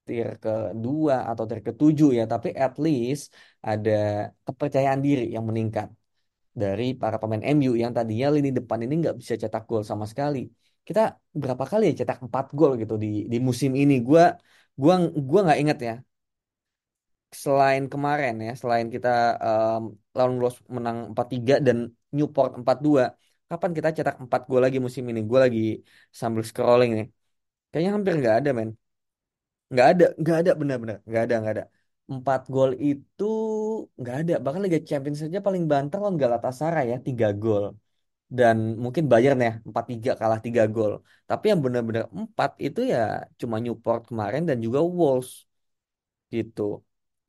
tier 0.07 0.29
kedua 0.45 1.15
atau 1.31 1.45
tier 1.49 1.63
ketujuh 1.69 2.09
ya, 2.19 2.25
tapi 2.33 2.49
at 2.65 2.75
least 2.85 3.25
ada 3.69 3.91
kepercayaan 4.47 5.01
diri 5.07 5.23
yang 5.37 5.45
meningkat 5.51 5.89
dari 6.63 6.85
para 7.03 7.17
pemain 7.23 7.45
MU 7.55 7.73
yang 7.83 7.93
tadinya 7.97 8.27
lini 8.37 8.51
depan 8.59 8.79
ini 8.85 8.95
nggak 9.03 9.17
bisa 9.21 9.35
cetak 9.43 9.63
gol 9.71 9.83
sama 9.91 10.07
sekali. 10.13 10.39
Kita 10.89 11.01
berapa 11.43 11.65
kali 11.71 11.83
ya 11.89 11.93
cetak 12.01 12.19
4 12.27 12.47
gol 12.59 12.73
gitu 12.81 12.95
di 13.03 13.07
di 13.33 13.37
musim 13.49 13.71
ini? 13.83 13.95
Gua 14.09 14.23
gua 14.83 14.95
gua 15.31 15.41
nggak 15.45 15.59
inget 15.63 15.79
ya. 15.89 15.93
Selain 17.43 17.83
kemarin 17.93 18.33
ya, 18.47 18.51
selain 18.61 18.87
kita 18.95 19.09
em, 19.47 19.83
lawan 20.17 20.35
Wolves 20.43 20.59
menang 20.77 20.97
empat 21.13 21.27
tiga 21.33 21.55
dan 21.67 21.79
Newport 22.17 22.51
empat 22.61 22.77
dua 22.87 23.03
kapan 23.51 23.71
kita 23.77 23.89
cetak 23.97 24.17
4 24.25 24.41
gol 24.51 24.61
lagi 24.65 24.79
musim 24.87 25.05
ini? 25.11 25.21
Gue 25.31 25.39
lagi 25.45 25.61
sambil 26.21 26.43
scrolling 26.49 26.91
nih. 26.97 27.07
Kayaknya 27.71 27.93
hampir 27.97 28.15
nggak 28.21 28.37
ada, 28.39 28.51
men. 28.59 28.71
Nggak 29.73 29.87
ada, 29.93 30.05
nggak 30.21 30.37
ada 30.41 30.51
benar-benar, 30.61 30.97
nggak 31.09 31.23
ada, 31.25 31.35
nggak 31.41 31.53
ada. 31.55 31.65
Empat 32.13 32.41
gol 32.55 32.71
itu 32.89 33.25
nggak 34.01 34.15
ada. 34.21 34.33
Bahkan 34.45 34.61
Liga 34.65 34.79
Champions 34.91 35.19
saja 35.25 35.39
paling 35.47 35.65
banter 35.73 35.99
lawan 36.03 36.17
Galatasaray 36.23 36.85
ya, 36.93 36.97
tiga 37.07 37.27
gol. 37.43 37.65
Dan 38.39 38.57
mungkin 38.85 39.05
Bayern 39.13 39.39
ya, 39.47 39.51
empat 39.69 39.85
tiga 39.91 40.11
kalah 40.21 40.41
tiga 40.47 40.63
gol. 40.75 40.93
Tapi 41.29 41.45
yang 41.51 41.61
benar-benar 41.65 42.05
empat 42.21 42.51
itu 42.67 42.81
ya 42.93 42.99
cuma 43.41 43.57
Newport 43.65 44.01
kemarin 44.11 44.43
dan 44.49 44.57
juga 44.65 44.79
Wolves 44.99 45.31
gitu. 46.35 46.63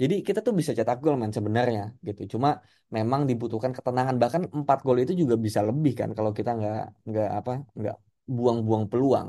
Jadi 0.02 0.14
kita 0.28 0.40
tuh 0.48 0.54
bisa 0.60 0.72
cetak 0.78 0.98
gol 1.04 1.16
man 1.22 1.32
sebenarnya 1.38 1.82
gitu. 2.08 2.22
Cuma 2.34 2.50
memang 2.96 3.22
dibutuhkan 3.30 3.72
ketenangan. 3.78 4.16
Bahkan 4.22 4.42
empat 4.58 4.78
gol 4.86 4.98
itu 5.04 5.14
juga 5.22 5.36
bisa 5.46 5.60
lebih 5.70 5.92
kan 6.00 6.10
kalau 6.18 6.32
kita 6.38 6.50
nggak 6.58 6.76
nggak 7.10 7.28
apa 7.38 7.52
nggak 7.80 7.96
buang-buang 8.36 8.86
peluang. 8.92 9.28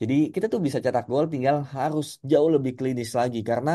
Jadi 0.00 0.14
kita 0.34 0.46
tuh 0.52 0.60
bisa 0.66 0.78
cetak 0.84 1.04
gol, 1.10 1.24
tinggal 1.32 1.56
harus 1.76 2.06
jauh 2.30 2.50
lebih 2.56 2.72
klinis 2.78 3.10
lagi 3.20 3.38
karena 3.50 3.70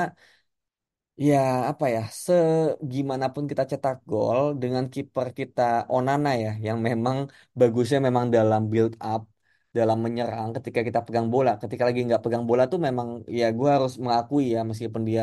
Ya, 1.28 1.38
apa 1.70 1.86
ya, 1.96 2.00
segimanapun 2.26 3.46
kita 3.52 3.64
cetak 3.72 3.96
gol 4.10 4.42
dengan 4.62 4.84
kiper 4.94 5.28
kita 5.40 5.62
Onana 5.96 6.30
ya, 6.44 6.50
yang 6.66 6.78
memang 6.88 7.18
bagusnya 7.60 8.00
memang 8.08 8.26
dalam 8.36 8.62
build 8.72 8.94
up, 9.10 9.22
dalam 9.78 9.98
menyerang 10.06 10.48
ketika 10.56 10.80
kita 10.88 11.00
pegang 11.06 11.28
bola. 11.34 11.52
Ketika 11.62 11.84
lagi 11.88 12.00
nggak 12.08 12.22
pegang 12.24 12.44
bola 12.50 12.64
tuh 12.72 12.80
memang 12.88 13.08
ya 13.40 13.44
gue 13.58 13.68
harus 13.76 13.92
mengakui 14.04 14.44
ya, 14.56 14.60
meskipun 14.70 15.04
dia 15.10 15.22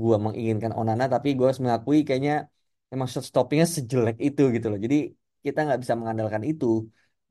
gue 0.00 0.14
menginginkan 0.24 0.72
Onana, 0.80 1.04
tapi 1.14 1.28
gue 1.36 1.44
harus 1.48 1.62
mengakui 1.64 1.98
kayaknya 2.06 2.32
memang 2.92 3.08
shot 3.12 3.24
stoppingnya 3.30 3.66
sejelek 3.76 4.16
itu 4.26 4.40
gitu 4.54 4.66
loh. 4.70 4.78
Jadi 4.84 4.96
kita 5.44 5.58
nggak 5.64 5.78
bisa 5.82 5.94
mengandalkan 6.00 6.42
itu. 6.50 6.66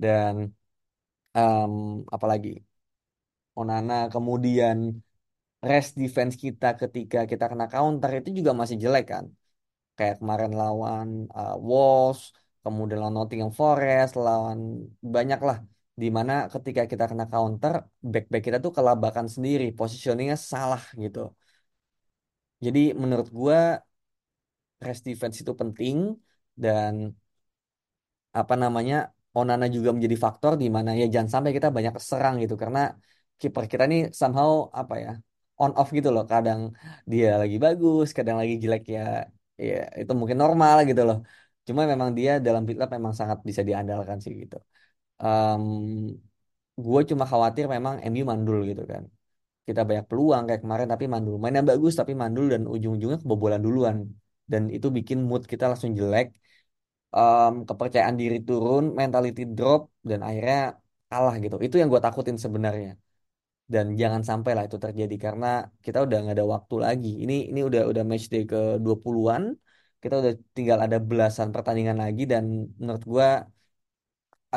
Dan 0.04 0.34
em, 1.36 1.74
apalagi 2.16 2.50
Onana 3.62 3.94
kemudian 4.14 4.78
rest 5.70 5.92
defense 6.01 6.36
kita 6.44 6.66
ketika 6.82 7.18
kita 7.32 7.46
kena 7.51 7.66
counter 7.74 8.10
itu 8.20 8.30
juga 8.39 8.51
masih 8.62 8.78
jelek 8.84 9.06
kan. 9.13 9.25
Kayak 9.98 10.16
kemarin 10.20 10.51
lawan 10.62 11.08
uh, 11.38 11.56
Wolves, 11.68 12.22
kemudian 12.63 13.00
lawan 13.01 13.16
Nottingham 13.18 13.51
Forest, 13.60 14.12
lawan 14.25 14.60
banyak 15.16 15.39
lah. 15.48 15.58
Di 16.01 16.08
mana 16.18 16.34
ketika 16.54 16.82
kita 16.92 17.04
kena 17.12 17.25
counter, 17.34 17.74
back-back 18.12 18.42
kita 18.48 18.58
tuh 18.66 18.72
kelabakan 18.78 19.28
sendiri, 19.36 19.63
positioningnya 19.80 20.38
salah 20.51 20.84
gitu. 21.04 21.20
Jadi 22.66 22.80
menurut 23.01 23.28
gua 23.32 23.60
rest 24.86 25.04
defense 25.08 25.38
itu 25.44 25.54
penting 25.62 25.98
dan 26.63 26.94
apa 28.39 28.54
namanya 28.63 28.96
Onana 29.38 29.66
juga 29.75 29.89
menjadi 29.96 30.18
faktor 30.25 30.51
di 30.62 30.68
mana 30.75 30.89
ya 31.00 31.06
jangan 31.13 31.30
sampai 31.36 31.51
kita 31.58 31.68
banyak 31.78 31.94
serang 32.10 32.36
gitu 32.44 32.56
karena 32.62 32.80
kiper 33.39 33.63
kita 33.72 33.84
nih 33.92 34.00
somehow 34.20 34.50
apa 34.82 34.96
ya 35.04 35.12
on 35.62 35.72
off 35.80 35.89
gitu 35.98 36.10
loh. 36.16 36.24
Kadang 36.32 36.62
dia 37.12 37.28
lagi 37.42 37.56
bagus 37.66 38.08
kadang 38.18 38.38
lagi 38.42 38.54
jelek 38.63 38.82
ya 38.96 39.01
ya 39.68 39.75
itu 40.01 40.12
mungkin 40.20 40.38
normal 40.44 40.75
gitu 40.89 41.01
loh. 41.08 41.18
Cuma 41.68 41.82
memang 41.92 42.10
dia 42.18 42.32
dalam 42.46 42.62
build 42.68 42.82
up 42.84 42.89
memang 42.98 43.13
sangat 43.20 43.39
bisa 43.50 43.62
diandalkan 43.68 44.18
sih 44.24 44.34
gitu. 44.42 44.56
Um, 45.24 45.63
gue 46.86 47.00
cuma 47.10 47.24
khawatir 47.32 47.66
memang 47.75 47.96
MU 48.12 48.24
mandul 48.32 48.58
gitu 48.70 48.82
kan. 48.92 49.04
Kita 49.68 49.82
banyak 49.89 50.06
peluang 50.12 50.44
kayak 50.48 50.62
kemarin 50.63 50.88
tapi 50.94 51.06
mandul. 51.13 51.36
Mainnya 51.44 51.63
bagus 51.72 51.94
tapi 52.01 52.13
mandul 52.22 52.46
dan 52.54 52.62
ujung-ujungnya 52.74 53.20
kebobolan 53.24 53.62
duluan. 53.68 53.98
Dan 54.51 54.63
itu 54.75 54.88
bikin 54.98 55.20
mood 55.30 55.44
kita 55.51 55.63
langsung 55.72 55.94
jelek. 56.00 56.28
Em, 57.18 57.54
kepercayaan 57.70 58.16
diri 58.22 58.38
turun, 58.48 58.84
mentality 59.01 59.42
drop, 59.58 59.82
dan 60.10 60.20
akhirnya 60.28 60.58
kalah 61.10 61.36
gitu. 61.44 61.56
Itu 61.66 61.75
yang 61.82 61.89
gue 61.94 62.01
takutin 62.06 62.38
sebenarnya. 62.46 62.89
Dan 63.74 63.86
jangan 64.02 64.22
sampai 64.30 64.52
lah 64.56 64.64
itu 64.68 64.78
terjadi 64.86 65.16
karena 65.26 65.46
kita 65.86 65.98
udah 66.06 66.18
nggak 66.22 66.36
ada 66.38 66.48
waktu 66.56 66.76
lagi. 66.86 67.08
Ini 67.24 67.34
ini 67.52 67.60
udah 67.70 67.82
udah 67.92 68.04
match 68.10 68.26
day 68.34 68.42
ke 68.52 68.58
20-an. 68.84 69.44
Kita 70.02 70.14
udah 70.22 70.34
tinggal 70.56 70.80
ada 70.86 70.98
belasan 71.10 71.50
pertandingan 71.56 71.98
lagi 72.04 72.22
dan 72.32 72.44
menurut 72.82 73.04
gue 73.12 73.28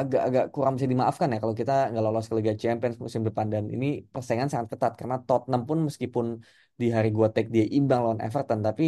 agak-agak 0.00 0.44
kurang 0.54 0.72
bisa 0.76 0.88
dimaafkan 0.92 1.28
ya 1.32 1.38
kalau 1.42 1.56
kita 1.60 1.72
nggak 1.90 2.02
lolos 2.06 2.26
ke 2.30 2.34
Liga 2.38 2.54
Champions 2.62 2.96
musim 3.04 3.22
depan 3.28 3.46
dan 3.54 3.64
ini 3.74 3.86
persaingan 4.12 4.48
sangat 4.52 4.68
ketat 4.72 4.92
karena 5.00 5.16
Tottenham 5.26 5.62
pun 5.68 5.78
meskipun 5.88 6.26
di 6.80 6.86
hari 6.96 7.08
gua 7.16 7.28
take 7.34 7.48
dia 7.54 7.64
imbang 7.76 8.00
lawan 8.04 8.20
Everton 8.26 8.60
tapi 8.68 8.84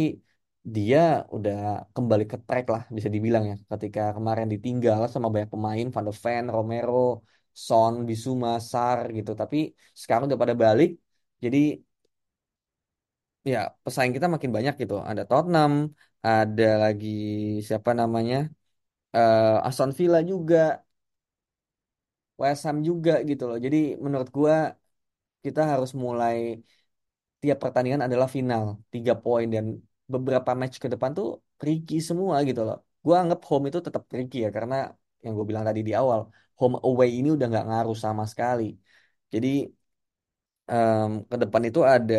dia 0.75 0.97
udah 1.35 1.55
kembali 1.95 2.23
ke 2.31 2.37
track 2.47 2.65
lah 2.73 2.81
bisa 2.97 3.09
dibilang 3.15 3.43
ya 3.51 3.55
ketika 3.71 4.01
kemarin 4.17 4.47
ditinggal 4.53 4.99
sama 5.13 5.27
banyak 5.33 5.49
pemain 5.53 5.85
Van 5.93 6.03
de 6.09 6.13
Ven, 6.23 6.43
Romero, 6.55 6.93
Son, 7.67 7.93
Bisuma, 8.09 8.49
Sar 8.71 8.99
gitu 9.17 9.31
tapi 9.41 9.57
sekarang 10.01 10.23
udah 10.27 10.39
pada 10.43 10.55
balik 10.63 10.89
jadi 11.43 11.57
ya 13.51 13.57
pesaing 13.85 14.13
kita 14.15 14.27
makin 14.33 14.51
banyak 14.57 14.73
gitu 14.81 14.93
ada 15.09 15.21
Tottenham 15.29 15.73
ada 16.27 16.63
lagi 16.83 17.07
siapa 17.67 17.89
namanya 18.01 18.35
eh 19.17 19.67
Aston 19.67 19.91
Villa 19.99 20.19
juga 20.31 20.57
West 22.41 22.61
Ham 22.67 22.77
juga 22.89 23.11
gitu 23.29 23.43
loh. 23.49 23.57
Jadi 23.65 23.77
menurut 24.05 24.29
gua 24.37 24.55
kita 25.45 25.61
harus 25.71 25.91
mulai 26.05 26.35
tiap 27.41 27.57
pertandingan 27.63 28.01
adalah 28.07 28.27
final 28.37 28.63
tiga 28.93 29.13
poin 29.23 29.47
dan 29.55 29.65
beberapa 30.13 30.51
match 30.59 30.75
ke 30.83 30.87
depan 30.93 31.11
tuh 31.17 31.27
tricky 31.59 31.95
semua 32.09 32.35
gitu 32.49 32.61
loh. 32.67 32.75
Gua 33.05 33.15
anggap 33.23 33.39
home 33.49 33.65
itu 33.69 33.79
tetap 33.87 34.03
tricky 34.11 34.37
ya 34.45 34.49
karena 34.57 34.75
yang 35.23 35.33
gue 35.37 35.45
bilang 35.49 35.65
tadi 35.69 35.81
di 35.87 35.93
awal 36.01 36.19
home 36.59 36.75
away 36.87 37.07
ini 37.17 37.27
udah 37.35 37.45
nggak 37.51 37.65
ngaruh 37.69 37.97
sama 38.05 38.23
sekali. 38.31 38.63
Jadi 39.33 39.47
em, 40.71 41.01
ke 41.29 41.35
depan 41.41 41.63
itu 41.69 41.79
ada 41.93 42.15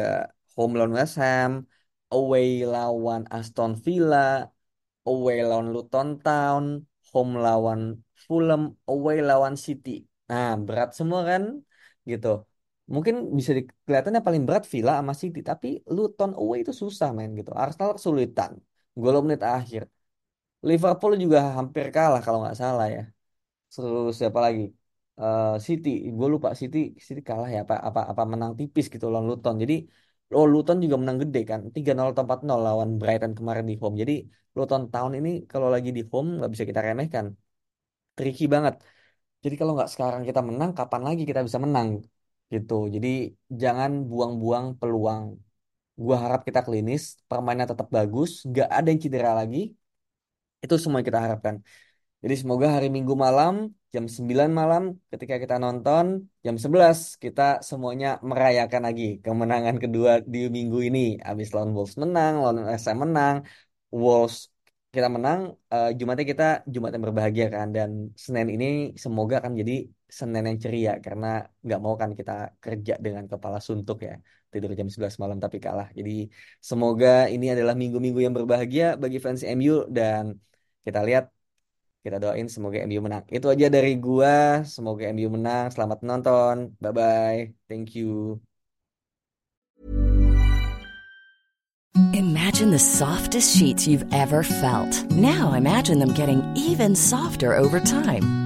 home 0.54 0.72
lawan 0.78 0.92
West 0.98 1.14
Ham, 1.22 1.52
away 2.14 2.46
lawan 2.72 3.22
Aston 3.36 3.72
Villa, 3.84 4.16
away 5.08 5.36
lawan 5.48 5.68
Luton 5.74 6.08
Town, 6.24 6.64
home 7.10 7.32
lawan 7.44 7.80
Fulham, 8.26 8.62
away 8.92 9.16
lawan 9.28 9.54
City. 9.66 9.90
Nah, 10.30 10.48
berat 10.66 10.88
semua 10.98 11.20
kan 11.30 11.42
gitu. 12.10 12.28
Mungkin 12.94 13.14
bisa 13.38 13.50
kelihatannya 13.86 14.22
paling 14.26 14.42
berat 14.48 14.64
Villa 14.72 14.92
sama 15.00 15.14
City, 15.22 15.40
tapi 15.50 15.68
Luton 15.96 16.30
away 16.40 16.58
itu 16.64 16.72
susah 16.82 17.08
main 17.16 17.30
gitu. 17.40 17.50
Arsenal 17.62 17.90
kesulitan. 17.98 18.52
Gol 19.02 19.16
menit 19.26 19.42
akhir. 19.56 19.82
Liverpool 20.68 21.12
juga 21.24 21.38
hampir 21.58 21.86
kalah 21.96 22.20
kalau 22.26 22.38
nggak 22.42 22.58
salah 22.62 22.86
ya. 22.96 23.02
Terus 23.76 24.10
siapa 24.20 24.38
lagi? 24.46 24.62
Eh, 25.20 25.44
City, 25.66 25.88
gue 26.18 26.28
lupa 26.34 26.48
City, 26.60 26.78
City 27.06 27.20
kalah 27.28 27.48
ya 27.54 27.58
apa 27.64 27.74
apa 27.88 28.00
apa 28.12 28.22
menang 28.32 28.52
tipis 28.58 28.86
gitu 28.94 29.06
lawan 29.12 29.26
Luton. 29.30 29.54
Jadi 29.62 29.74
oh 30.36 30.46
Luton 30.52 30.76
juga 30.84 30.96
menang 31.02 31.18
gede 31.22 31.38
kan, 31.50 31.60
3-0 31.76 32.10
atau 32.12 32.24
4-0 32.26 32.60
lawan 32.66 32.90
Brighton 33.00 33.32
kemarin 33.38 33.64
di 33.70 33.74
home. 33.82 33.94
Jadi 34.02 34.12
Luton 34.56 34.82
tahun 34.92 35.12
ini 35.18 35.28
kalau 35.52 35.68
lagi 35.74 35.88
di 35.96 36.02
home 36.10 36.28
nggak 36.36 36.50
bisa 36.52 36.64
kita 36.70 36.80
remehkan, 36.88 37.26
tricky 38.16 38.44
banget. 38.54 38.74
Jadi 39.44 39.54
kalau 39.60 39.72
nggak 39.76 39.90
sekarang 39.94 40.22
kita 40.28 40.40
menang, 40.48 40.70
kapan 40.78 41.02
lagi 41.08 41.22
kita 41.30 41.40
bisa 41.48 41.60
menang 41.66 41.88
gitu. 42.54 42.74
Jadi 42.94 43.08
jangan 43.62 43.90
buang-buang 44.10 44.66
peluang. 44.80 45.24
Gua 46.04 46.16
harap 46.24 46.40
kita 46.48 46.60
klinis, 46.66 47.02
permainan 47.30 47.66
tetap 47.72 47.88
bagus, 47.96 48.30
nggak 48.50 48.68
ada 48.76 48.86
yang 48.92 49.00
cedera 49.04 49.32
lagi. 49.40 49.58
Itu 50.64 50.74
semua 50.82 50.98
yang 51.00 51.08
kita 51.10 51.20
harapkan. 51.26 51.54
Jadi 52.22 52.34
semoga 52.42 52.66
hari 52.74 52.86
Minggu 52.96 53.14
malam 53.26 53.54
jam 53.94 54.04
9 54.16 54.50
malam 54.60 54.82
ketika 55.12 55.34
kita 55.42 55.54
nonton 55.64 56.04
jam 56.44 56.56
11 56.64 56.98
kita 57.24 57.42
semuanya 57.68 58.08
merayakan 58.30 58.82
lagi 58.88 59.04
kemenangan 59.24 59.76
kedua 59.82 60.12
di 60.32 60.38
minggu 60.56 60.78
ini. 60.88 61.00
Habis 61.28 61.48
lawan 61.54 61.70
Wolves 61.76 61.96
menang, 62.02 62.32
lawan 62.42 62.56
SM 62.82 62.98
menang, 63.04 63.36
Wolves 64.00 64.36
kita 64.94 65.08
menang, 65.16 65.40
eh, 65.72 65.88
Jumatnya 65.98 66.26
kita 66.32 66.44
Jumat 66.72 66.90
yang 66.94 67.04
berbahagia 67.08 67.46
kan 67.56 67.68
dan 67.76 67.90
Senin 68.24 68.48
ini 68.54 68.66
semoga 69.04 69.34
akan 69.40 69.52
jadi 69.60 69.72
Senin 70.18 70.44
yang 70.48 70.58
ceria 70.64 70.92
karena 71.06 71.26
nggak 71.64 71.80
mau 71.84 71.94
kan 72.00 72.10
kita 72.18 72.32
kerja 72.64 72.92
dengan 73.04 73.24
kepala 73.32 73.58
suntuk 73.66 73.98
ya 74.08 74.14
tidur 74.52 74.70
jam 74.78 74.88
11 74.92 75.16
malam 75.22 75.38
tapi 75.44 75.56
kalah. 75.64 75.88
Jadi 75.98 76.10
semoga 76.70 77.06
ini 77.34 77.46
adalah 77.54 77.74
minggu-minggu 77.80 78.20
yang 78.24 78.34
berbahagia 78.38 78.84
bagi 79.02 79.18
fans 79.24 79.42
MU 79.44 79.84
dan 79.98 80.24
kita 80.86 81.00
lihat 81.08 81.35
kita 82.06 82.22
doain 82.22 82.46
semoga 82.46 82.78
MU 82.86 83.02
menang. 83.02 83.26
Itu 83.26 83.50
aja 83.50 83.66
dari 83.66 83.98
gua. 83.98 84.62
Semoga 84.62 85.10
MU 85.10 85.26
menang. 85.26 85.74
Selamat 85.74 85.98
menonton. 86.06 86.78
Bye 86.78 86.94
bye. 86.94 87.40
Thank 87.66 87.98
you. 87.98 88.38
Imagine 92.14 92.70
the 92.70 92.78
softest 92.78 93.56
sheets 93.58 93.90
you've 93.90 94.06
ever 94.14 94.46
felt. 94.46 94.92
Now 95.10 95.58
imagine 95.58 95.98
them 95.98 96.14
getting 96.14 96.46
even 96.54 96.94
softer 96.94 97.58
over 97.58 97.80
time. 97.80 98.45